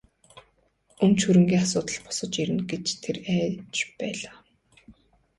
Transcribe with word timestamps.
Өмч 1.03 1.19
хөрөнгийн 1.25 1.63
асуудал 1.65 1.99
босож 2.05 2.33
ирнэ 2.41 2.63
гэж 2.71 2.85
тэр 3.03 3.17
их 3.21 3.29
айж 3.45 3.75
байлаа. 3.99 4.35